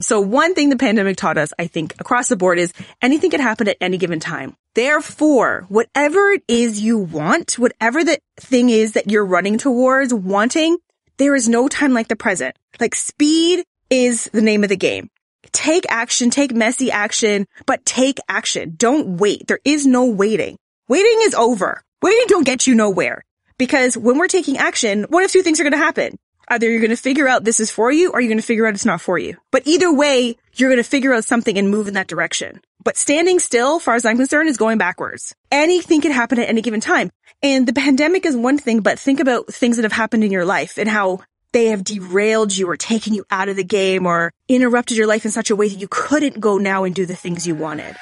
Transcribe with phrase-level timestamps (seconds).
[0.00, 3.40] So one thing the pandemic taught us, I think, across the board is anything can
[3.40, 4.56] happen at any given time.
[4.76, 10.78] Therefore, whatever it is you want, whatever the thing is that you're running towards wanting,
[11.16, 12.56] there is no time like the present.
[12.78, 15.10] Like speed is the name of the game.
[15.50, 18.74] Take action, take messy action, but take action.
[18.76, 19.48] Don't wait.
[19.48, 20.58] There is no waiting.
[20.86, 21.82] Waiting is over.
[22.02, 23.24] Waiting don't get you nowhere.
[23.58, 26.18] Because when we're taking action, one of two things are going to happen.
[26.50, 28.66] Either you're going to figure out this is for you or you're going to figure
[28.66, 29.36] out it's not for you.
[29.50, 32.62] But either way, you're going to figure out something and move in that direction.
[32.82, 35.34] But standing still, far as I'm concerned, is going backwards.
[35.52, 37.10] Anything can happen at any given time.
[37.42, 40.46] And the pandemic is one thing, but think about things that have happened in your
[40.46, 41.20] life and how
[41.52, 45.26] they have derailed you or taken you out of the game or interrupted your life
[45.26, 47.94] in such a way that you couldn't go now and do the things you wanted.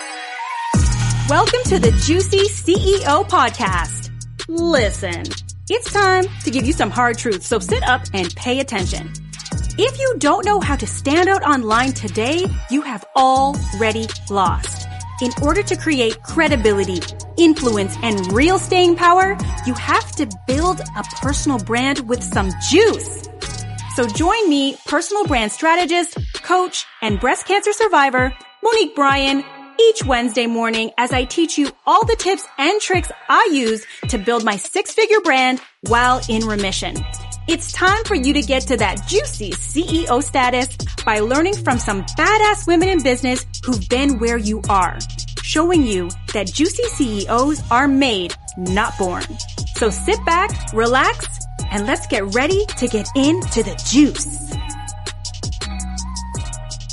[1.29, 4.11] Welcome to the Juicy CEO podcast.
[4.49, 5.25] Listen,
[5.69, 9.13] it's time to give you some hard truths, so sit up and pay attention.
[9.79, 14.89] If you don't know how to stand out online today, you have already lost.
[15.23, 17.01] In order to create credibility,
[17.37, 19.37] influence, and real staying power,
[19.67, 23.29] you have to build a personal brand with some juice.
[23.97, 29.43] So join me, personal brand strategist, coach, and breast cancer survivor, Monique Bryan,
[29.81, 34.19] each Wednesday morning as I teach you all the tips and tricks I use to
[34.19, 36.97] build my six figure brand while in remission.
[37.49, 42.03] It's time for you to get to that juicy CEO status by learning from some
[42.19, 44.99] badass women in business who've been where you are,
[45.43, 49.25] showing you that juicy CEOs are made, not born.
[49.77, 51.29] So sit back, relax,
[51.71, 54.53] and let's get ready to get into the juice.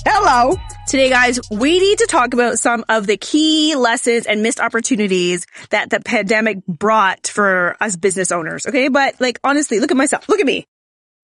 [0.06, 0.58] Hello.
[0.94, 5.48] Today, guys, we need to talk about some of the key lessons and missed opportunities
[5.72, 8.68] that the pandemic brought for us business owners.
[8.68, 8.90] Okay.
[8.90, 10.30] But like, honestly, look at myself.
[10.30, 10.68] Look at me.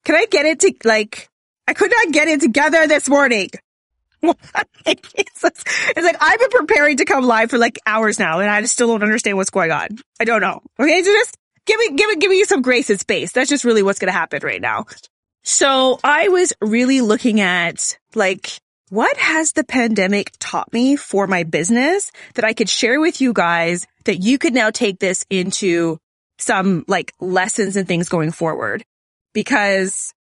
[0.05, 1.29] Can I get it to like,
[1.67, 3.51] I could not get it together this morning.
[4.23, 8.87] it's, like I've been preparing to come live for like hours now and I still
[8.87, 9.99] don't understand what's going on.
[10.19, 10.63] I don't know.
[10.79, 11.03] Okay.
[11.03, 13.33] So just give me, give me, give me some grace and space.
[13.33, 14.85] That's just really what's going to happen right now.
[15.43, 21.43] So I was really looking at like, what has the pandemic taught me for my
[21.43, 25.99] business that I could share with you guys that you could now take this into
[26.39, 28.83] some like lessons and things going forward?
[29.33, 30.13] Because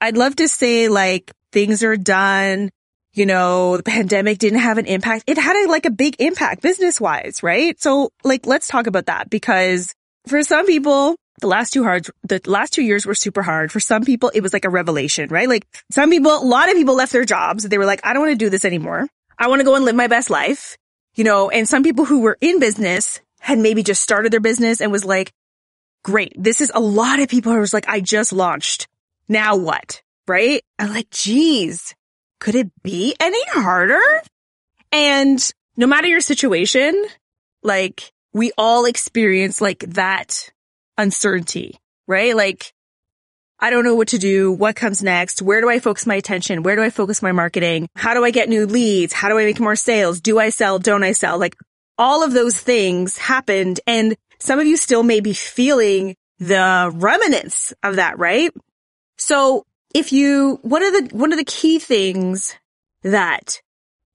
[0.00, 2.70] I'd love to say like things are done.
[3.14, 5.24] You know, the pandemic didn't have an impact.
[5.26, 7.78] It had a, like a big impact business wise, right?
[7.80, 9.92] So like, let's talk about that because
[10.28, 13.70] for some people, the last two hard, the last two years were super hard.
[13.70, 15.48] For some people, it was like a revelation, right?
[15.48, 17.64] Like some people, a lot of people left their jobs.
[17.64, 19.06] They were like, I don't want to do this anymore.
[19.38, 20.78] I want to go and live my best life,
[21.14, 24.80] you know, and some people who were in business had maybe just started their business
[24.80, 25.32] and was like,
[26.04, 26.32] great.
[26.36, 28.88] This is a lot of people who was like, I just launched.
[29.28, 30.00] Now what?
[30.26, 30.62] Right?
[30.78, 31.94] I'm like, geez,
[32.38, 34.00] could it be any harder?
[34.92, 37.04] And no matter your situation,
[37.62, 40.52] like we all experience like that
[40.98, 42.36] uncertainty, right?
[42.36, 42.72] Like,
[43.58, 44.50] I don't know what to do.
[44.50, 45.40] What comes next?
[45.40, 46.64] Where do I focus my attention?
[46.64, 47.88] Where do I focus my marketing?
[47.94, 49.12] How do I get new leads?
[49.12, 50.20] How do I make more sales?
[50.20, 50.80] Do I sell?
[50.80, 51.38] Don't I sell?
[51.38, 51.56] Like
[51.96, 57.72] all of those things happened and some of you still may be feeling the remnants
[57.84, 58.52] of that, right?
[59.16, 59.64] So
[59.94, 62.56] if you, one of the, one of the key things
[63.04, 63.62] that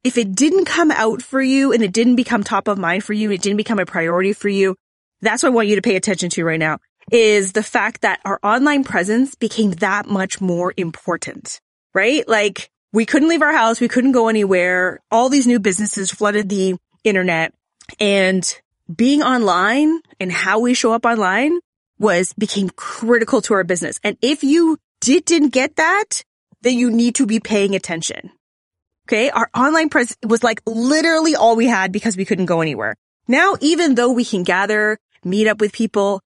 [0.03, 3.13] if it didn't come out for you and it didn't become top of mind for
[3.13, 4.75] you, it didn't become a priority for you,
[5.21, 6.79] that's what I want you to pay attention to right now
[7.11, 11.61] is the fact that our online presence became that much more important,
[11.93, 12.27] right?
[12.27, 13.79] Like we couldn't leave our house.
[13.79, 14.99] We couldn't go anywhere.
[15.09, 17.53] All these new businesses flooded the internet
[17.99, 18.61] and
[18.93, 21.59] being online and how we show up online
[21.99, 23.99] was became critical to our business.
[24.03, 26.23] And if you did, didn't get that,
[26.61, 28.31] then you need to be paying attention.
[29.07, 29.29] Okay.
[29.29, 32.95] Our online presence was like literally all we had because we couldn't go anywhere.
[33.27, 36.21] Now, even though we can gather meet up with people.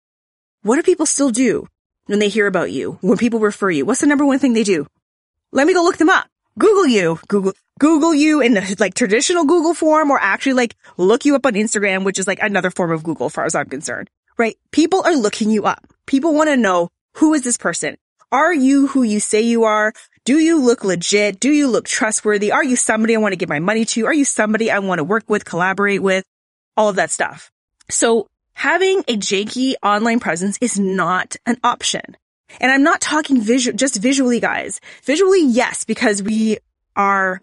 [0.63, 1.67] What do people still do
[2.05, 2.97] when they hear about you?
[3.01, 3.85] When people refer you?
[3.85, 4.88] What's the number one thing they do?
[5.51, 6.27] Let me go look them up.
[6.57, 7.19] Google you.
[7.27, 11.45] Google, Google you in the like traditional Google form or actually like look you up
[11.45, 14.57] on Instagram, which is like another form of Google as far as I'm concerned, right?
[14.71, 15.88] People are looking you up.
[16.06, 17.95] People want to know who is this person?
[18.31, 19.94] Are you who you say you are?
[20.25, 21.39] Do you look legit?
[21.39, 22.51] Do you look trustworthy?
[22.51, 24.06] Are you somebody I want to give my money to?
[24.06, 26.25] Are you somebody I want to work with, collaborate with?
[26.77, 27.51] All of that stuff.
[27.89, 28.27] So
[28.59, 32.17] having a janky online presence is not an option.
[32.59, 34.81] And I'm not talking visual, just visually, guys.
[35.03, 36.57] Visually, yes, because we
[36.94, 37.39] are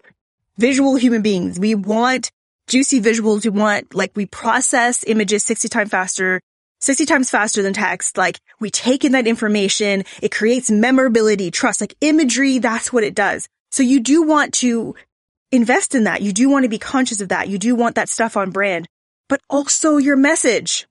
[0.59, 1.59] visual human beings.
[1.59, 2.29] We want
[2.67, 3.43] juicy visuals.
[3.43, 6.39] We want, like, we process images 60 times faster,
[6.81, 8.15] 60 times faster than text.
[8.15, 10.03] Like, we take in that information.
[10.21, 12.59] It creates memorability, trust, like imagery.
[12.59, 13.47] That's what it does.
[13.71, 14.93] So you do want to
[15.51, 16.21] invest in that.
[16.21, 17.47] You do want to be conscious of that.
[17.47, 18.87] You do want that stuff on brand,
[19.27, 20.85] but also your message.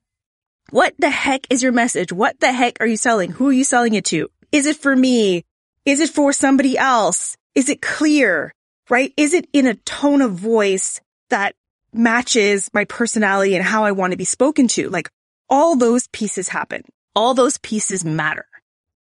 [0.69, 2.11] What the heck is your message?
[2.11, 3.31] What the heck are you selling?
[3.31, 4.29] Who are you selling it to?
[4.51, 5.45] Is it for me?
[5.85, 7.37] Is it for somebody else?
[7.55, 8.53] Is it clear?
[8.89, 9.13] Right?
[9.15, 10.99] Is it in a tone of voice
[11.29, 11.55] that
[11.93, 14.89] matches my personality and how I want to be spoken to?
[14.89, 15.09] Like
[15.49, 16.83] all those pieces happen.
[17.15, 18.45] All those pieces matter.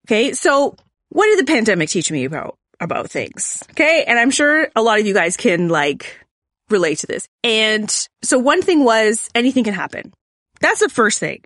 [0.07, 0.31] Okay.
[0.33, 0.75] So
[1.09, 3.61] what did the pandemic teach me about, about things?
[3.71, 4.05] Okay.
[4.07, 6.25] And I'm sure a lot of you guys can like
[6.69, 7.27] relate to this.
[7.43, 7.89] And
[8.21, 10.13] so one thing was anything can happen.
[10.59, 11.41] That's the first thing.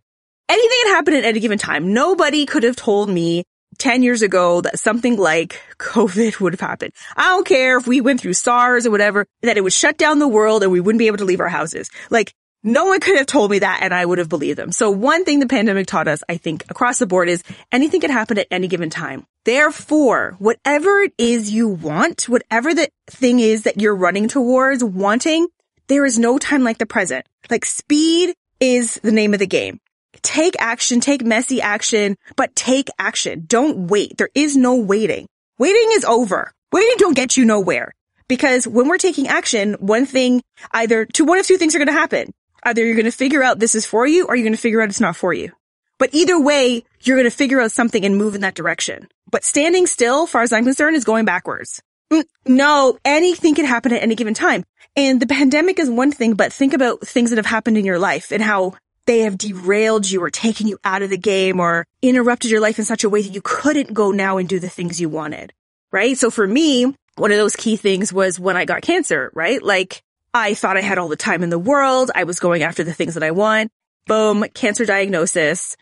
[0.49, 1.93] Anything can happen at any given time.
[1.93, 3.43] Nobody could have told me
[3.77, 6.93] 10 years ago that something like COVID would have happened.
[7.15, 10.19] I don't care if we went through SARS or whatever, that it would shut down
[10.19, 11.89] the world and we wouldn't be able to leave our houses.
[12.09, 12.33] Like
[12.63, 14.71] no one could have told me that and I would have believed them.
[14.71, 18.11] So one thing the pandemic taught us, I think across the board is anything can
[18.11, 19.25] happen at any given time.
[19.43, 25.47] Therefore, whatever it is you want, whatever the thing is that you're running towards wanting,
[25.87, 27.25] there is no time like the present.
[27.49, 28.33] Like speed
[28.63, 29.77] is the name of the game.
[30.21, 33.43] Take action, take messy action, but take action.
[33.45, 34.17] Don't wait.
[34.17, 35.27] There is no waiting.
[35.57, 36.53] Waiting is over.
[36.71, 37.91] Waiting don't get you nowhere.
[38.29, 41.87] Because when we're taking action, one thing, either two, one of two things are going
[41.87, 42.33] to happen.
[42.63, 44.81] Either you're going to figure out this is for you or you're going to figure
[44.81, 45.51] out it's not for you.
[45.99, 49.09] But either way, you're going to figure out something and move in that direction.
[49.29, 51.81] But standing still, far as I'm concerned, is going backwards.
[52.13, 54.63] Mm, no, anything can happen at any given time.
[54.95, 57.97] And the pandemic is one thing, but think about things that have happened in your
[57.97, 58.75] life and how
[59.07, 62.77] they have derailed you or taken you out of the game or interrupted your life
[62.77, 65.53] in such a way that you couldn't go now and do the things you wanted.
[65.91, 66.15] Right.
[66.15, 69.61] So for me, one of those key things was when I got cancer, right?
[69.61, 72.11] Like I thought I had all the time in the world.
[72.13, 73.71] I was going after the things that I want.
[74.05, 75.75] Boom, cancer diagnosis.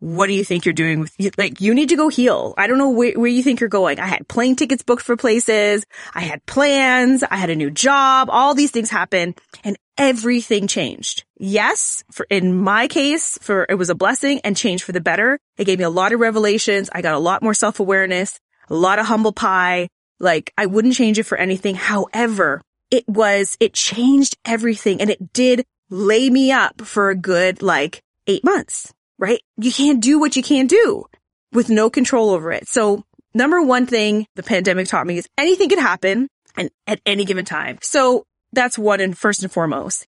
[0.00, 2.54] What do you think you're doing with, like, you need to go heal.
[2.58, 3.98] I don't know where, where you think you're going.
[3.98, 5.86] I had plane tickets booked for places.
[6.14, 7.22] I had plans.
[7.22, 8.28] I had a new job.
[8.30, 11.24] All these things happened and everything changed.
[11.38, 15.38] Yes, for, in my case, for, it was a blessing and changed for the better.
[15.56, 16.90] It gave me a lot of revelations.
[16.92, 19.88] I got a lot more self-awareness, a lot of humble pie.
[20.20, 21.76] Like, I wouldn't change it for anything.
[21.76, 22.60] However,
[22.90, 28.02] it was, it changed everything and it did lay me up for a good like
[28.26, 29.40] eight months, right?
[29.56, 31.04] You can't do what you can't do
[31.52, 32.68] with no control over it.
[32.68, 37.24] So number one thing the pandemic taught me is anything can happen and at any
[37.24, 37.78] given time.
[37.82, 40.06] So that's one and first and foremost.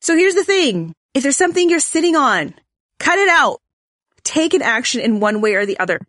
[0.00, 0.94] So here's the thing.
[1.14, 2.54] If there's something you're sitting on,
[2.98, 3.60] cut it out.
[4.24, 6.00] Take an action in one way or the other.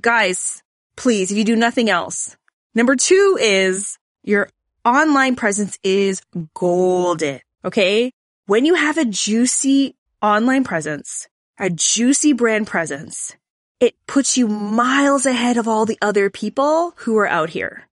[0.00, 0.62] Guys,
[0.96, 2.36] please, if you do nothing else.
[2.74, 4.48] Number two is your
[4.84, 6.22] online presence is
[6.54, 7.40] golden.
[7.64, 8.12] Okay.
[8.46, 11.26] When you have a juicy online presence,
[11.58, 13.34] a juicy brand presence,
[13.80, 17.86] it puts you miles ahead of all the other people who are out here.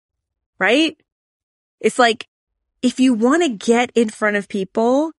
[0.59, 0.97] Right?
[1.81, 2.29] It's like
[2.83, 5.13] if you want to get in front of people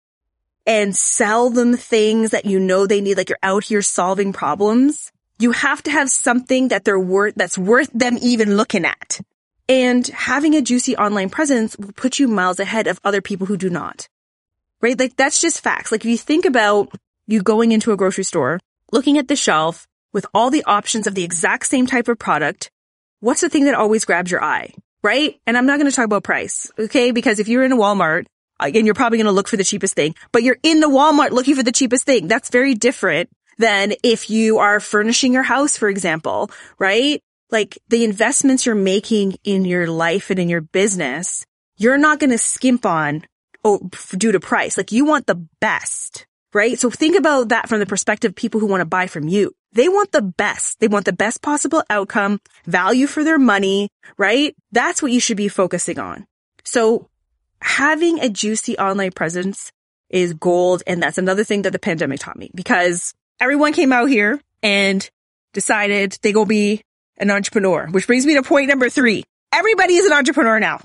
[0.66, 5.12] and sell them things that you know they need, like you're out here solving problems,
[5.40, 9.20] you have to have something that they're worth, that's worth them even looking at.
[9.68, 13.58] And having a juicy online presence will put you miles ahead of other people who
[13.58, 14.08] do not.
[14.82, 15.00] Right?
[15.00, 15.92] Like that's just facts.
[15.92, 16.94] Like if you think about
[17.28, 18.60] you going into a grocery store,
[18.92, 22.70] looking at the shelf with all the options of the exact same type of product,
[23.20, 24.74] what's the thing that always grabs your eye?
[25.02, 25.40] Right?
[25.46, 26.72] And I'm not going to talk about price.
[26.80, 27.12] Okay.
[27.12, 28.26] Because if you're in a Walmart,
[28.60, 30.88] uh, again, you're probably going to look for the cheapest thing, but you're in the
[30.88, 32.28] Walmart looking for the cheapest thing.
[32.28, 36.50] That's very different than if you are furnishing your house, for example,
[36.80, 37.22] right?
[37.54, 41.46] like the investments you're making in your life and in your business,
[41.78, 43.24] you're not going to skimp on
[43.64, 44.76] oh, due to price.
[44.76, 46.80] Like you want the best, right?
[46.80, 49.54] So think about that from the perspective of people who want to buy from you.
[49.74, 50.80] They want the best.
[50.80, 54.56] They want the best possible outcome, value for their money, right?
[54.72, 56.28] That's what you should be focusing on.
[56.64, 57.10] So
[57.62, 59.72] having a juicy online presence
[60.10, 60.84] is gold.
[60.86, 65.10] And that's another thing that the pandemic taught me because everyone came out here and
[65.54, 66.84] decided they go be
[67.18, 69.24] an entrepreneur, which brings me to point number three.
[69.52, 70.82] Everybody is an entrepreneur now.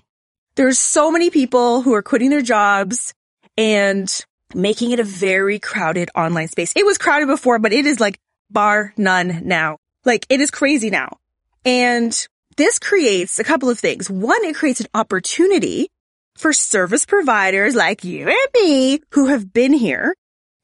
[0.54, 3.14] There's so many people who are quitting their jobs
[3.56, 4.08] and
[4.54, 6.72] making it a very crowded online space.
[6.74, 8.18] It was crowded before, but it is like
[8.50, 9.78] bar none now.
[10.04, 11.18] Like it is crazy now.
[11.64, 12.16] And
[12.56, 14.10] this creates a couple of things.
[14.10, 15.90] One, it creates an opportunity
[16.36, 20.14] for service providers like you and me who have been here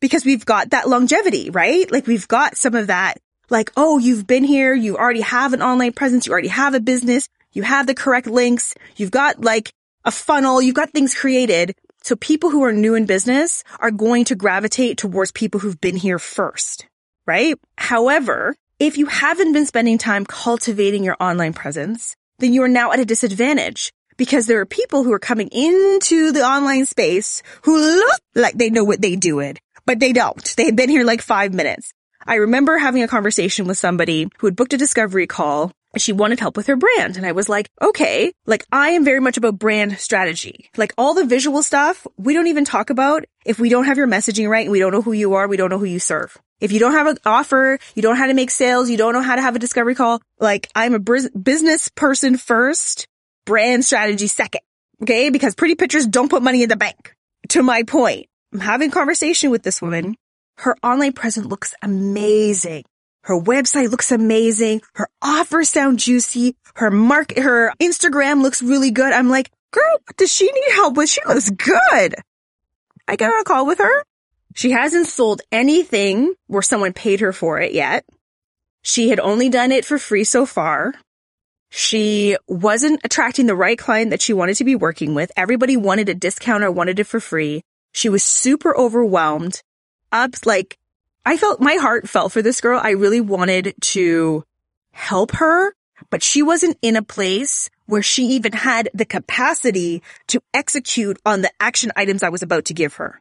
[0.01, 1.91] because we've got that longevity, right?
[1.91, 3.19] Like we've got some of that
[3.51, 4.75] like, oh, you've been here.
[4.75, 6.27] You already have an online presence.
[6.27, 7.29] You already have a business.
[7.53, 8.75] You have the correct links.
[8.97, 9.73] You've got like
[10.05, 10.61] a funnel.
[10.61, 11.75] You've got things created.
[12.05, 15.97] So people who are new in business are going to gravitate towards people who've been
[15.97, 16.85] here first,
[17.27, 17.59] right?
[17.79, 22.93] However, if you haven't been spending time cultivating your online presence, then you are now
[22.93, 27.79] at a disadvantage because there are people who are coming into the online space who
[27.79, 30.55] look like they know what they do it, but they don't.
[30.57, 31.95] They had been here like five minutes.
[32.27, 36.41] I remember having a conversation with somebody who had booked a discovery call she wanted
[36.41, 37.17] help with her brand.
[37.17, 40.71] And I was like, okay, like I am very much about brand strategy.
[40.77, 44.07] Like all the visual stuff, we don't even talk about if we don't have your
[44.07, 46.37] messaging right and we don't know who you are, we don't know who you serve.
[46.61, 49.13] If you don't have an offer, you don't know how to make sales, you don't
[49.13, 53.07] know how to have a discovery call, like I'm a business person first,
[53.45, 54.63] brand strategy second.
[55.03, 55.31] Okay.
[55.31, 57.15] Because pretty pictures don't put money in the bank.
[57.51, 60.17] To my point, I'm having conversation with this woman.
[60.57, 62.85] Her online presence looks amazing.
[63.25, 64.83] Her website looks amazing.
[64.95, 66.57] Her offers sound juicy.
[66.75, 69.15] Her mark, her Instagram looks really good.
[69.15, 71.09] I'm like, girl, does she need help with?
[71.09, 72.17] She looks good.
[73.09, 74.05] I got on a call with her.
[74.55, 78.05] She hasn't sold anything where someone paid her for it yet.
[78.83, 80.93] She had only done it for free so far.
[81.71, 85.33] She wasn't attracting the right client that she wanted to be working with.
[85.35, 87.63] Everybody wanted a discount or wanted it for free.
[87.93, 89.63] She was super overwhelmed,
[90.13, 90.77] up like
[91.25, 92.81] I felt my heart fell for this girl.
[92.83, 94.45] I really wanted to
[94.93, 95.75] help her,
[96.11, 101.43] but she wasn't in a place where she even had the capacity to execute on
[101.43, 103.21] the action items I was about to give her.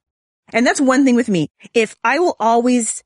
[0.52, 1.50] And that's one thing with me.
[1.74, 3.04] If I will always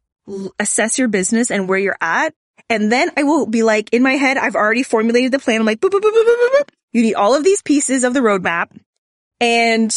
[0.59, 2.33] assess your business and where you're at,
[2.69, 5.61] and then I will be like, in my head, I've already formulated the plan.
[5.61, 8.69] I'm like, boop, boop, boop, you need all of these pieces of the roadmap.
[9.39, 9.93] And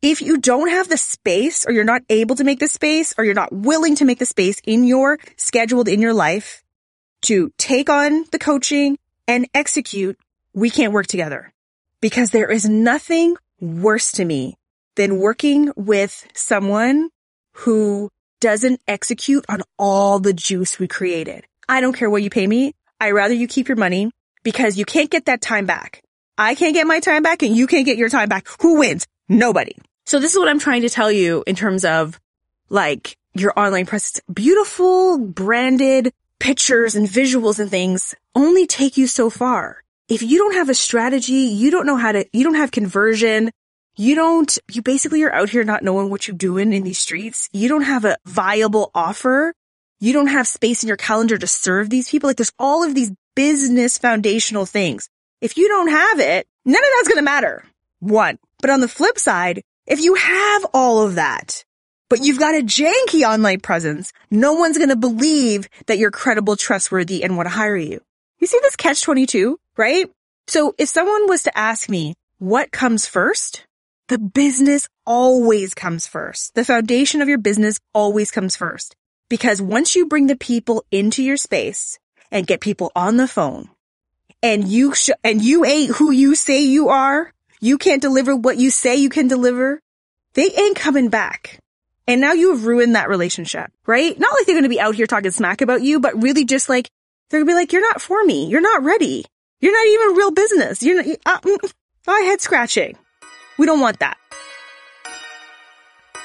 [0.00, 3.24] if you don't have the space or you're not able to make the space or
[3.24, 6.62] you're not willing to make the space in your scheduled in your life
[7.22, 10.16] to take on the coaching and execute,
[10.54, 11.52] we can't work together
[12.00, 14.56] because there is nothing worse to me
[14.94, 17.08] than working with someone
[17.52, 18.08] who
[18.40, 21.44] doesn't execute on all the juice we created.
[21.68, 22.74] I don't care what you pay me.
[23.00, 24.12] I rather you keep your money
[24.44, 26.02] because you can't get that time back.
[26.36, 28.46] I can't get my time back and you can't get your time back.
[28.60, 29.06] Who wins?
[29.28, 29.74] Nobody.
[30.08, 32.18] So this is what I'm trying to tell you in terms of
[32.70, 34.22] like your online presence.
[34.32, 39.84] Beautiful branded pictures and visuals and things only take you so far.
[40.08, 43.50] If you don't have a strategy, you don't know how to, you don't have conversion.
[43.96, 47.50] You don't, you basically are out here not knowing what you're doing in these streets.
[47.52, 49.52] You don't have a viable offer.
[50.00, 52.30] You don't have space in your calendar to serve these people.
[52.30, 55.10] Like there's all of these business foundational things.
[55.42, 57.66] If you don't have it, none of that's going to matter.
[58.00, 58.38] One.
[58.62, 61.64] But on the flip side, if you have all of that,
[62.10, 66.56] but you've got a janky online presence, no one's going to believe that you're credible,
[66.56, 68.00] trustworthy, and want to hire you.
[68.38, 70.06] You see this catch 22, right?
[70.46, 73.66] So if someone was to ask me, what comes first?
[74.08, 76.54] The business always comes first.
[76.54, 78.94] The foundation of your business always comes first.
[79.30, 81.98] Because once you bring the people into your space
[82.30, 83.68] and get people on the phone
[84.42, 88.56] and you sh- and you ain't who you say you are, you can't deliver what
[88.56, 89.80] you say you can deliver,
[90.34, 91.58] they ain't coming back.
[92.06, 94.18] And now you have ruined that relationship, right?
[94.18, 96.68] Not like they're going to be out here talking smack about you, but really just
[96.68, 96.88] like,
[97.28, 98.46] they're going to be like, you're not for me.
[98.46, 99.24] You're not ready.
[99.60, 100.82] You're not even real business.
[100.82, 101.72] You're not, uh, mm,
[102.06, 102.96] uh, head scratching.
[103.58, 104.16] We don't want that.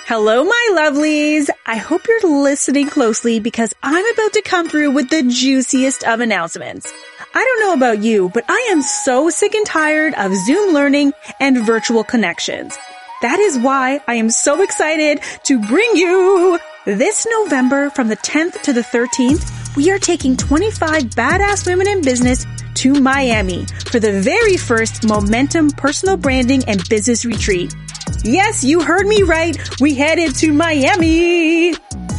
[0.05, 1.49] Hello, my lovelies.
[1.65, 6.19] I hope you're listening closely because I'm about to come through with the juiciest of
[6.19, 6.91] announcements.
[7.33, 11.13] I don't know about you, but I am so sick and tired of Zoom learning
[11.39, 12.77] and virtual connections.
[13.21, 18.61] That is why I am so excited to bring you this November from the 10th
[18.63, 19.77] to the 13th.
[19.77, 25.69] We are taking 25 badass women in business to Miami for the very first Momentum
[25.69, 27.73] personal branding and business retreat.
[28.25, 29.57] Yes, you heard me right.
[29.81, 31.73] We headed to Miami.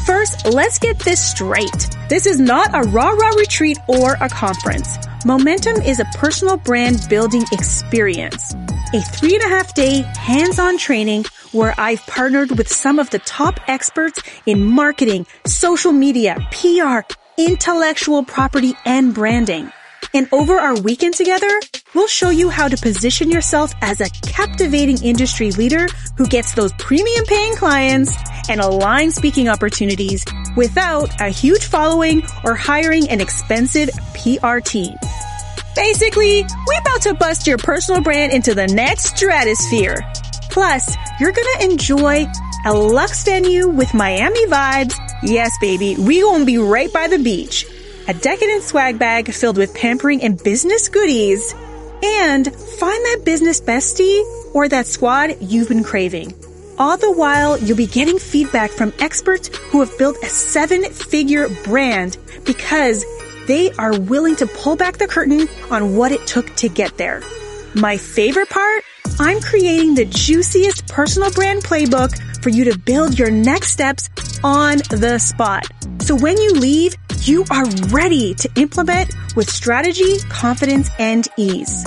[0.05, 1.97] First, let's get this straight.
[2.11, 4.99] This is not a rah-rah retreat or a conference.
[5.25, 8.55] Momentum is a personal brand building experience.
[8.93, 13.21] A three and a half day hands-on training where I've partnered with some of the
[13.21, 17.01] top experts in marketing, social media, PR,
[17.39, 19.73] intellectual property, and branding.
[20.13, 21.49] And over our weekend together,
[21.95, 25.87] we'll show you how to position yourself as a captivating industry leader
[26.17, 28.13] who gets those premium paying clients
[28.49, 30.25] and aligned speaking opportunities
[30.57, 34.95] without a huge following or hiring an expensive PR team.
[35.75, 40.01] Basically, we're about to bust your personal brand into the next stratosphere.
[40.51, 42.27] Plus, you're gonna enjoy
[42.67, 44.95] a luxe venue with Miami vibes.
[45.23, 47.67] Yes, baby, we gonna be right by the beach
[48.07, 51.55] a decadent swag bag filled with pampering and business goodies,
[52.05, 54.23] and find that business bestie
[54.55, 56.35] or that squad you've been craving.
[56.77, 61.49] All the while, you'll be getting feedback from experts who have built a seven figure
[61.65, 63.05] brand because
[63.47, 67.23] they are willing to pull back the curtain on what it took to get there.
[67.75, 68.85] My favorite part?
[69.19, 74.11] I'm creating the juiciest personal brand playbook for you to build your next steps
[74.43, 75.67] on the spot.
[76.01, 76.95] So when you leave,
[77.26, 81.85] you are ready to implement with strategy, confidence, and ease.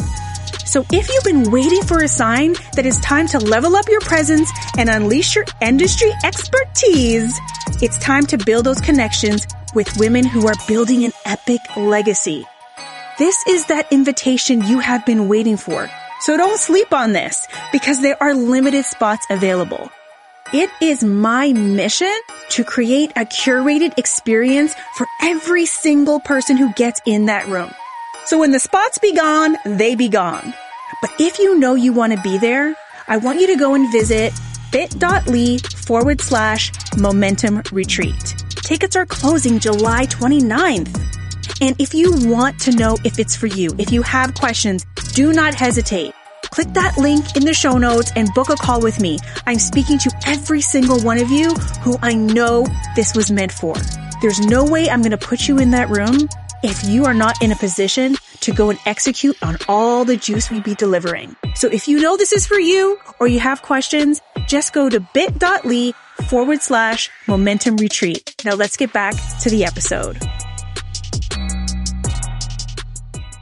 [0.66, 4.02] So if you've been waiting for a sign that it's time to level up your
[4.02, 7.40] presence and unleash your industry expertise,
[7.82, 12.46] it's time to build those connections with women who are building an epic legacy.
[13.18, 15.90] This is that invitation you have been waiting for.
[16.22, 19.90] So don't sleep on this because there are limited spots available.
[20.54, 22.14] It is my mission
[22.52, 27.70] to create a curated experience for every single person who gets in that room.
[28.24, 30.54] So when the spots be gone, they be gone.
[31.02, 32.74] But if you know you want to be there,
[33.10, 34.32] I want you to go and visit
[34.72, 38.36] bit.ly forward slash momentum retreat.
[38.50, 41.60] Tickets are closing July 29th.
[41.60, 45.34] And if you want to know if it's for you, if you have questions, do
[45.34, 46.14] not hesitate.
[46.52, 49.20] Click that link in the show notes and book a call with me.
[49.46, 53.76] I'm speaking to every single one of you who I know this was meant for.
[54.22, 56.28] There's no way I'm going to put you in that room
[56.64, 60.50] if you are not in a position to go and execute on all the juice
[60.50, 61.36] we be delivering.
[61.56, 65.00] So if you know this is for you or you have questions, just go to
[65.00, 65.94] bit.ly
[66.30, 68.36] forward slash momentum retreat.
[68.44, 70.18] Now let's get back to the episode.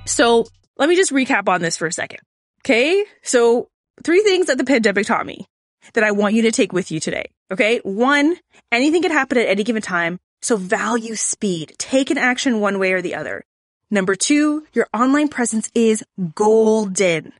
[0.06, 0.46] So
[0.78, 2.20] let me just recap on this for a second.
[2.66, 3.06] Okay.
[3.22, 3.70] So
[4.04, 5.46] three things that the pandemic taught me
[5.94, 7.30] that I want you to take with you today.
[7.52, 7.80] Okay.
[7.80, 8.36] One,
[8.72, 10.20] anything can happen at any given time.
[10.42, 11.76] So value speed.
[11.78, 13.44] Take an action one way or the other.
[13.92, 16.04] Number two, your online presence is
[16.34, 17.34] golden.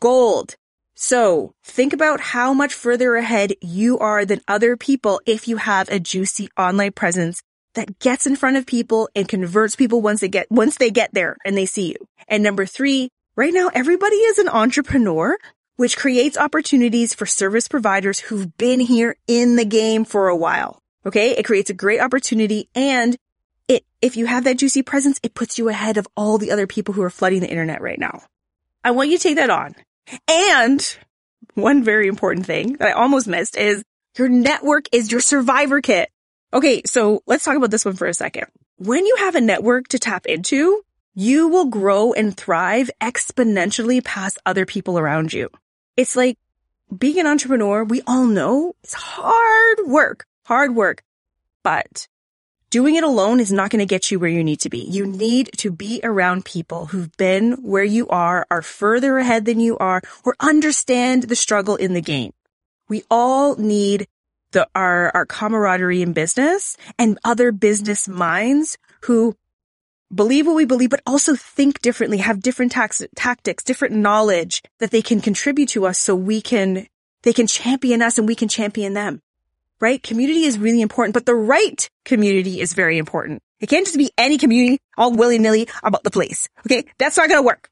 [0.00, 0.56] Gold.
[0.94, 5.90] So think about how much further ahead you are than other people if you have
[5.90, 7.42] a juicy online presence
[7.74, 11.12] that gets in front of people and converts people once they get, once they get
[11.12, 11.96] there and they see you.
[12.28, 15.36] And number three, right now everybody is an entrepreneur,
[15.76, 20.78] which creates opportunities for service providers who've been here in the game for a while.
[21.06, 21.32] Okay.
[21.32, 23.16] It creates a great opportunity and
[23.68, 26.66] it, if you have that juicy presence, it puts you ahead of all the other
[26.66, 28.22] people who are flooding the internet right now.
[28.82, 29.74] I want you to take that on.
[30.28, 30.96] And
[31.54, 33.82] one very important thing that I almost missed is
[34.18, 36.10] your network is your survivor kit.
[36.52, 38.46] Okay, so let's talk about this one for a second.
[38.76, 40.82] When you have a network to tap into,
[41.14, 45.48] you will grow and thrive exponentially past other people around you.
[45.96, 46.38] It's like
[46.96, 51.02] being an entrepreneur, we all know it's hard work, hard work,
[51.62, 52.08] but
[52.70, 54.80] doing it alone is not going to get you where you need to be.
[54.80, 59.60] You need to be around people who've been where you are, are further ahead than
[59.60, 62.32] you are, or understand the struggle in the game.
[62.88, 64.08] We all need
[64.50, 69.36] the, our, our camaraderie in business and other business minds who
[70.14, 74.90] believe what we believe, but also think differently, have different tax, tactics, different knowledge that
[74.90, 76.86] they can contribute to us so we can,
[77.22, 79.20] they can champion us and we can champion them.
[79.80, 80.02] Right?
[80.02, 83.42] Community is really important, but the right community is very important.
[83.60, 86.48] It can't just be any community all willy-nilly about the place.
[86.64, 86.84] Okay?
[86.98, 87.68] That's not going to work.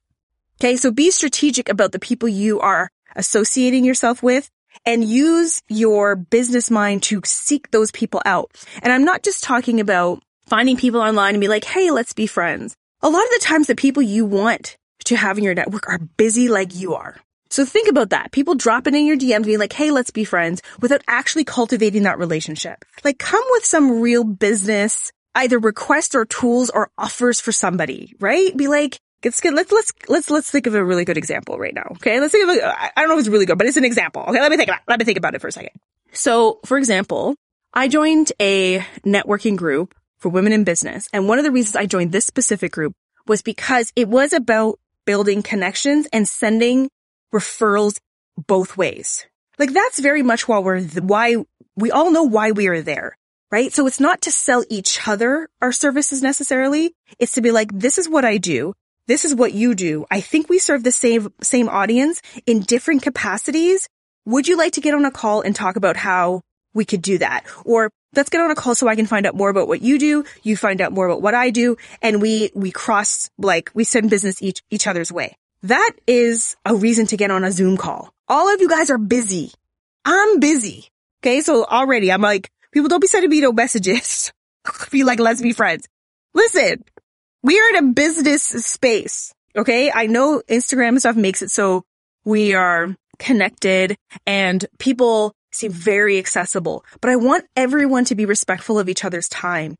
[0.60, 0.76] Okay?
[0.76, 4.50] So be strategic about the people you are associating yourself with
[4.84, 8.50] and use your business mind to seek those people out.
[8.82, 10.22] And I'm not just talking about
[10.52, 12.76] finding people online and be like, Hey, let's be friends.
[13.00, 15.98] A lot of the times the people you want to have in your network are
[15.98, 17.16] busy like you are.
[17.48, 18.32] So think about that.
[18.32, 22.18] People dropping in your DMs being like, Hey, let's be friends without actually cultivating that
[22.18, 22.84] relationship.
[23.02, 28.54] Like come with some real business, either requests or tools or offers for somebody, right?
[28.54, 31.74] Be like, Let's get, let's, let's, let's, let's think of a really good example right
[31.74, 31.86] now.
[31.92, 32.20] Okay.
[32.20, 34.20] Let's think of a, I don't know if it's really good, but it's an example.
[34.28, 34.40] Okay.
[34.40, 35.72] Let me think about, let me think about it for a second.
[36.12, 37.36] So for example,
[37.72, 41.08] I joined a networking group for women in business.
[41.12, 42.94] And one of the reasons I joined this specific group
[43.26, 46.88] was because it was about building connections and sending
[47.34, 47.98] referrals
[48.36, 49.26] both ways.
[49.58, 51.36] Like that's very much why we're, why
[51.76, 53.16] we all know why we are there
[53.50, 53.74] right?
[53.74, 56.94] So it's not to sell each other our services necessarily.
[57.18, 58.72] It's to be like, this is what I do
[59.06, 60.06] this is what you do.
[60.10, 63.88] I think we serve the same, same audience in different capacities.
[64.26, 66.42] Would you like to get on a call and talk about how
[66.74, 67.44] we could do that?
[67.64, 69.98] Or let's get on a call so I can find out more about what you
[69.98, 70.24] do.
[70.42, 71.76] You find out more about what I do.
[72.00, 75.36] And we, we cross, like, we send business each, each other's way.
[75.62, 78.12] That is a reason to get on a Zoom call.
[78.28, 79.52] All of you guys are busy.
[80.04, 80.88] I'm busy.
[81.22, 81.40] Okay.
[81.40, 84.32] So already I'm like, people don't be sending me no messages.
[84.90, 85.88] be like, let's be friends.
[86.34, 86.82] Listen,
[87.42, 89.32] we are in a business space.
[89.56, 89.92] Okay.
[89.94, 91.84] I know Instagram stuff makes it so
[92.24, 98.78] we are connected and people seem very accessible, but I want everyone to be respectful
[98.78, 99.76] of each other's time,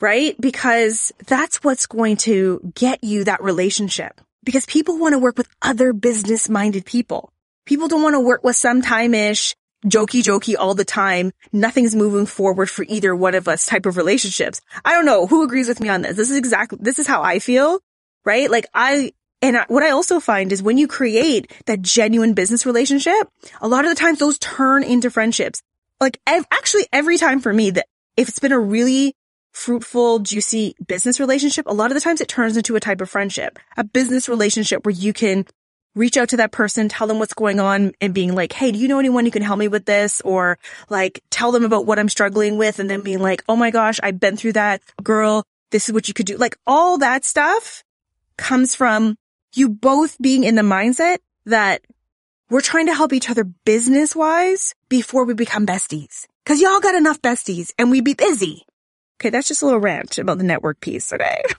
[0.00, 0.40] right?
[0.40, 4.20] Because that's what's going to get you that relationship.
[4.46, 7.30] because people want to work with other business minded people.
[7.66, 11.32] People don't want to work with sometime-ish, jokey jokey all the time.
[11.52, 14.60] Nothing's moving forward for either one of us type of relationships.
[14.84, 16.16] I don't know who agrees with me on this.
[16.16, 17.80] This is exactly, this is how I feel,
[18.24, 18.48] right?
[18.50, 23.28] Like I, and what I also find is when you create that genuine business relationship,
[23.60, 25.62] a lot of the times those turn into friendships.
[26.00, 29.14] Like actually every time for me that if it's been a really
[29.52, 33.10] fruitful, juicy business relationship, a lot of the times it turns into a type of
[33.10, 35.46] friendship, a business relationship where you can
[35.94, 38.78] reach out to that person, tell them what's going on and being like, Hey, do
[38.78, 40.20] you know anyone who can help me with this?
[40.22, 43.70] Or like tell them about what I'm struggling with and then being like, Oh my
[43.70, 45.44] gosh, I've been through that girl.
[45.70, 46.36] This is what you could do.
[46.36, 47.82] Like all that stuff
[48.36, 49.16] comes from
[49.54, 51.82] you both being in the mindset that
[52.50, 56.26] we're trying to help each other business wise before we become besties.
[56.44, 58.64] Cause y'all got enough besties and we be busy.
[59.20, 59.30] Okay.
[59.30, 61.12] That's just a little rant about the network piece.
[61.12, 61.42] Okay.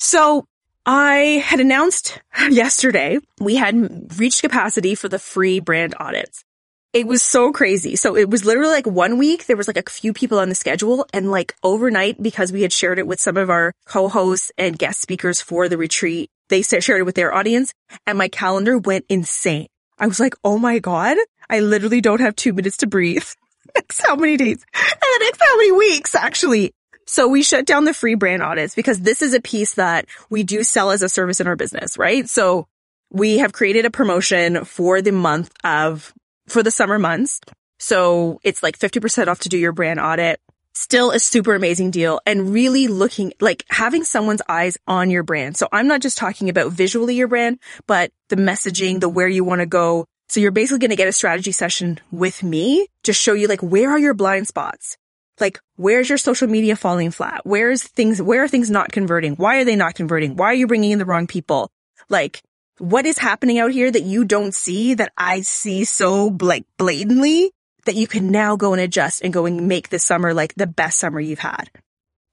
[0.00, 0.44] So
[0.84, 6.44] I had announced yesterday we had reached capacity for the free brand audits.
[6.92, 7.96] It was so crazy.
[7.96, 9.46] So it was literally like one week.
[9.46, 12.72] There was like a few people on the schedule and like overnight because we had
[12.72, 16.30] shared it with some of our co-hosts and guest speakers for the retreat.
[16.48, 17.72] They shared it with their audience
[18.06, 19.68] and my calendar went insane.
[19.98, 21.16] I was like, Oh my God,
[21.48, 23.26] I literally don't have two minutes to breathe.
[23.74, 26.72] next how many days and the next how many weeks actually.
[27.06, 30.42] So we shut down the free brand audits because this is a piece that we
[30.42, 32.28] do sell as a service in our business, right?
[32.28, 32.66] So
[33.10, 36.14] we have created a promotion for the month of,
[36.48, 37.40] for the summer months.
[37.78, 40.40] So it's like 50% off to do your brand audit.
[40.74, 45.56] Still a super amazing deal and really looking like having someone's eyes on your brand.
[45.56, 49.44] So I'm not just talking about visually your brand, but the messaging, the where you
[49.44, 50.06] want to go.
[50.28, 53.62] So you're basically going to get a strategy session with me to show you like
[53.62, 54.96] where are your blind spots?
[55.40, 57.42] Like, where's your social media falling flat?
[57.44, 59.34] Where's things, where are things not converting?
[59.34, 60.36] Why are they not converting?
[60.36, 61.70] Why are you bringing in the wrong people?
[62.08, 62.42] Like,
[62.78, 67.52] what is happening out here that you don't see that I see so like blatantly
[67.84, 70.66] that you can now go and adjust and go and make this summer like the
[70.66, 71.70] best summer you've had?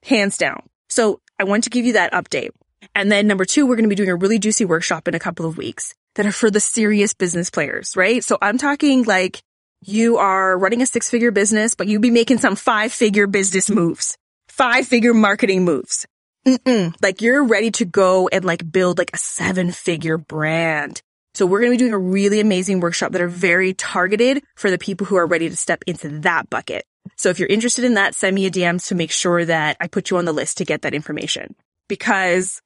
[0.04, 0.68] Hands down.
[0.88, 2.50] So I want to give you that update.
[2.94, 5.20] And then number two, we're going to be doing a really juicy workshop in a
[5.20, 8.22] couple of weeks that are for the serious business players, right?
[8.22, 9.42] So I'm talking like
[9.84, 13.70] you are running a six figure business, but you be making some five figure business
[13.70, 14.16] moves,
[14.48, 16.06] five figure marketing moves.
[16.46, 16.94] Mm-mm.
[17.00, 21.02] Like you're ready to go and like build like a seven figure brand.
[21.34, 24.70] So we're going to be doing a really amazing workshop that are very targeted for
[24.70, 26.84] the people who are ready to step into that bucket.
[27.16, 29.86] So if you're interested in that, send me a DM to make sure that I
[29.86, 31.54] put you on the list to get that information
[31.88, 32.60] because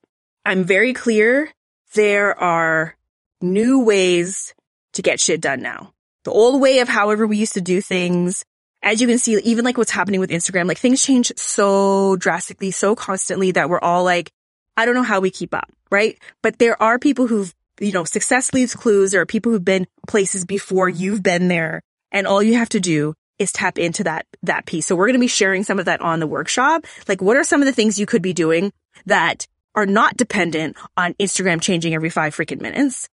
[0.45, 1.53] I'm very clear
[1.95, 2.97] there are
[3.41, 4.55] new ways
[4.95, 5.93] to get shit done now
[6.27, 8.45] the old way of however we used to do things.
[8.83, 12.73] As you can see, even like what's happening with Instagram, like things change so drastically,
[12.73, 14.31] so constantly that we're all like,
[14.77, 16.19] I don't know how we keep up, right?
[16.43, 19.12] But there are people who've, you know, success leaves clues.
[19.12, 21.83] There are people who've been places before you've been there.
[22.12, 24.87] And all you have to do is tap into that, that piece.
[24.87, 26.87] So we're going to be sharing some of that on the workshop.
[27.07, 28.73] Like what are some of the things you could be doing
[29.05, 33.09] that are not dependent on Instagram changing every five freaking minutes?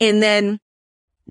[0.00, 0.58] And then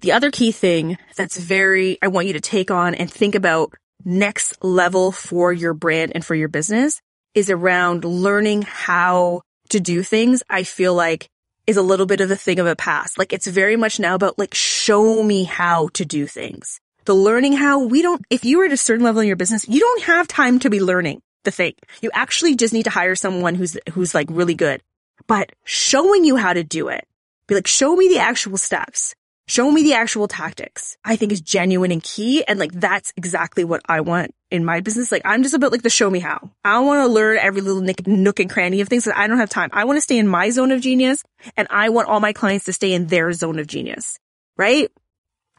[0.02, 3.74] the other key thing that's very, I want you to take on and think about
[4.06, 7.02] next level for your brand and for your business
[7.34, 10.44] is around learning how to do things.
[10.50, 11.30] I feel like
[11.68, 13.20] is a little bit of a thing of a past.
[13.20, 16.80] Like it's very much now about like, show me how to do things.
[17.06, 19.68] The learning how we don't, if you are at a certain level in your business,
[19.68, 21.74] you don't have time to be learning the thing.
[22.02, 24.82] You actually just need to hire someone who's, who's like really good,
[25.28, 27.06] but showing you how to do it.
[27.48, 29.16] Be like, show me the actual steps
[29.48, 32.44] show me the actual tactics, I think is genuine and key.
[32.44, 35.12] And like, that's exactly what I want in my business.
[35.12, 36.52] Like, I'm just about like the show me how.
[36.64, 39.40] I want to learn every little nick, nook and cranny of things that I don't
[39.40, 39.70] have time.
[39.74, 41.24] I want to stay in my zone of genius
[41.56, 44.20] and I want all my clients to stay in their zone of genius,
[44.58, 44.92] right?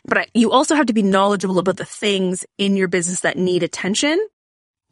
[0.04, 3.36] But I, you also have to be knowledgeable about the things in your business that
[3.36, 4.26] need attention,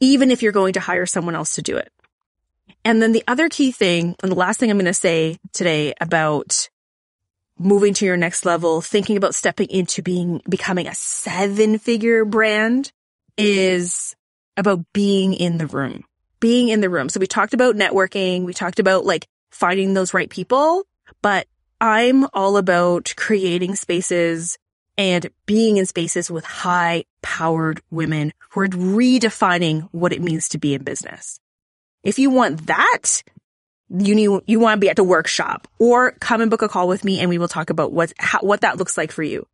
[0.00, 1.92] even if you're going to hire someone else to do it.
[2.84, 5.94] And then the other key thing, and the last thing I'm going to say today
[6.00, 6.68] about
[7.58, 12.92] moving to your next level, thinking about stepping into being, becoming a seven figure brand
[13.36, 14.14] is
[14.56, 16.04] about being in the room,
[16.40, 17.08] being in the room.
[17.08, 18.44] So we talked about networking.
[18.44, 20.84] We talked about like finding those right people,
[21.22, 21.46] but
[21.80, 24.58] I'm all about creating spaces
[24.98, 30.58] and being in spaces with high powered women who are redefining what it means to
[30.58, 31.38] be in business.
[32.02, 33.22] If you want that,
[33.88, 36.88] you need, you want to be at the workshop or come and book a call
[36.88, 39.46] with me and we will talk about what, how, what that looks like for you.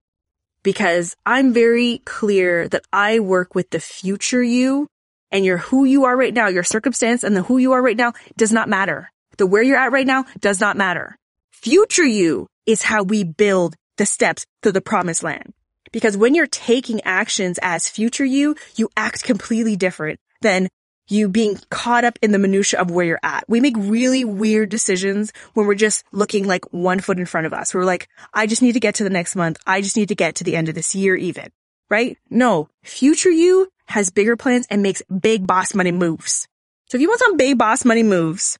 [0.63, 4.87] Because I'm very clear that I work with the future you
[5.31, 7.97] and your who you are right now, your circumstance and the who you are right
[7.97, 9.11] now does not matter.
[9.39, 11.17] The where you're at right now does not matter.
[11.51, 15.53] future you is how we build the steps to the promised land.
[15.91, 20.69] Because when you're taking actions as future you, you act completely different than
[21.13, 23.45] you being caught up in the minutia of where you're at.
[23.49, 27.53] We make really weird decisions when we're just looking like one foot in front of
[27.53, 27.75] us.
[27.75, 29.59] We're like, I just need to get to the next month.
[29.67, 31.51] I just need to get to the end of this year even,
[31.91, 32.19] right?
[32.31, 36.49] No, future you has bigger plans and makes big boss money moves.
[36.89, 38.59] So if you want some big boss money moves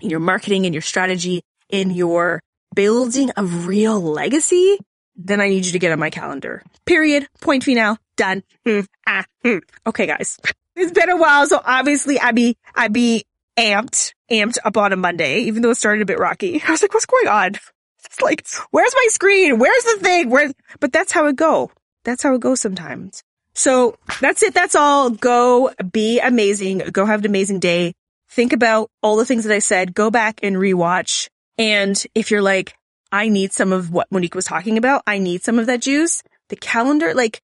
[0.00, 2.40] in your marketing and your strategy, in your
[2.74, 4.78] building a real legacy,
[5.16, 6.62] then I need you to get on my calendar.
[6.84, 7.26] Period.
[7.40, 7.98] Point final.
[8.16, 8.42] Done.
[8.66, 9.62] Mm, ah, mm.
[9.86, 10.38] Okay, guys.
[10.76, 13.24] It's been a while, so obviously I be I be
[13.56, 16.62] amped, amped up on a Monday, even though it started a bit rocky.
[16.68, 17.52] I was like, what's going on?
[18.08, 19.58] It's like, where's my screen?
[19.58, 20.30] Where's the thing?
[20.30, 20.52] Where?
[20.78, 21.72] But that's how it go.
[22.04, 23.24] That's how it goes sometimes.
[23.52, 24.54] So that's it.
[24.54, 25.10] That's all.
[25.10, 26.78] Go be amazing.
[26.92, 27.94] Go have an amazing day.
[28.30, 29.92] Think about all the things that I said.
[29.92, 31.28] Go back and rewatch.
[31.58, 32.76] And if you're like,
[33.10, 36.22] I need some of what Monique was talking about, I need some of that juice.
[36.48, 37.42] The calendar, like,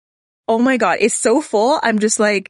[0.47, 1.81] oh my God, it's so full.
[1.83, 2.49] I'm just like,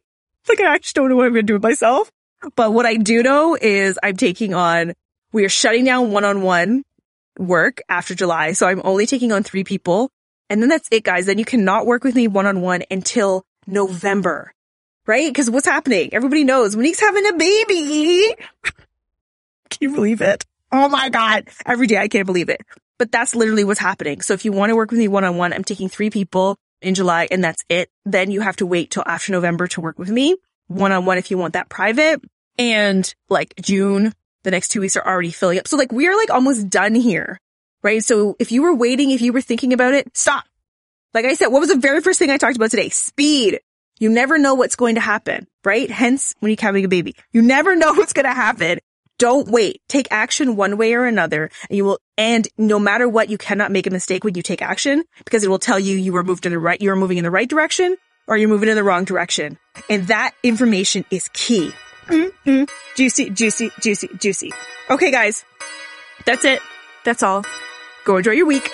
[0.49, 2.12] like I actually don't know what I'm going to do with myself.
[2.55, 4.93] But what I do know is I'm taking on,
[5.31, 6.84] we are shutting down one-on-one
[7.39, 8.51] work after July.
[8.53, 10.12] So I'm only taking on three people.
[10.49, 11.25] And then that's it, guys.
[11.25, 14.53] Then you cannot work with me one-on-one until November,
[15.08, 15.34] right?
[15.34, 16.13] Cause what's happening?
[16.13, 18.36] Everybody knows Monique's having a baby.
[19.69, 20.45] Can you believe it?
[20.71, 21.47] Oh my God.
[21.65, 22.62] Every day I can't believe it.
[22.99, 24.21] But that's literally what's happening.
[24.21, 27.27] So if you want to work with me one-on-one, I'm taking three people in July
[27.31, 27.89] and that's it.
[28.05, 30.35] Then you have to wait till after November to work with me
[30.67, 32.21] one on one if you want that private.
[32.57, 35.67] And like June, the next two weeks are already filling up.
[35.67, 37.39] So like we are like almost done here,
[37.83, 38.03] right?
[38.03, 40.45] So if you were waiting, if you were thinking about it, stop.
[41.13, 42.89] Like I said, what was the very first thing I talked about today?
[42.89, 43.59] Speed.
[43.99, 45.89] You never know what's going to happen, right?
[45.89, 48.79] Hence when you're having a baby, you never know what's going to happen.
[49.17, 49.82] Don't wait.
[49.88, 53.71] Take action one way or another and you will, and no matter what, you cannot
[53.71, 56.45] make a mistake when you take action because it will tell you you were moved
[56.45, 57.95] in the right, you are moving in the right direction
[58.28, 59.58] or you're moving in the wrong direction.
[59.89, 61.71] And that information is key.
[62.08, 62.69] Mm-mm.
[62.95, 64.51] Juicy, juicy, juicy, juicy.
[64.89, 65.45] Okay, guys.
[66.25, 66.62] That's it.
[67.04, 67.43] That's all.
[68.06, 68.69] Go enjoy your week.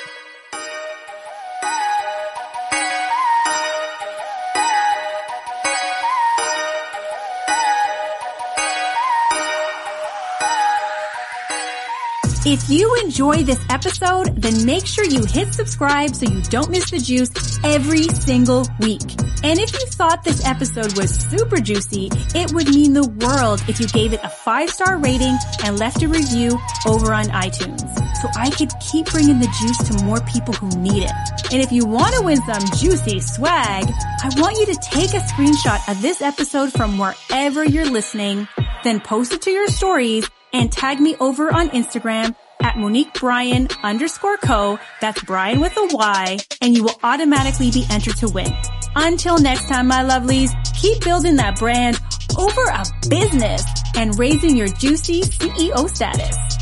[12.43, 16.89] If you enjoy this episode, then make sure you hit subscribe so you don't miss
[16.89, 17.30] the juice
[17.63, 19.04] every single week.
[19.43, 23.80] And if you thought this episode was super juicy, it would mean the world if
[23.80, 27.88] you gave it a five star rating and left a review over on iTunes.
[28.23, 31.12] So I could keep bringing the juice to more people who need it.
[31.54, 35.19] And if you want to win some juicy swag, I want you to take a
[35.19, 38.47] screenshot of this episode from wherever you're listening,
[38.84, 43.67] then post it to your stories and tag me over on Instagram at Monique Bryan
[43.83, 44.79] underscore co.
[44.99, 48.51] That's Bryan with a Y and you will automatically be entered to win.
[48.95, 51.99] Until next time, my lovelies, keep building that brand
[52.37, 53.63] over a business
[53.95, 56.61] and raising your juicy CEO status.